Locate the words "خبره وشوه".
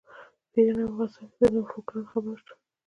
2.11-2.55